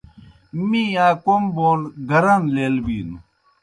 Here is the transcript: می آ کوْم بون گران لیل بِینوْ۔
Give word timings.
می 0.69 0.83
آ 1.05 1.07
کوْم 1.23 1.43
بون 1.55 1.79
گران 2.09 2.43
لیل 2.53 2.75
بِینوْ۔ 2.85 3.17